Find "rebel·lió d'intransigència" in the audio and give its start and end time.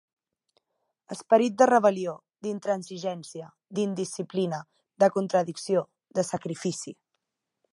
1.69-3.49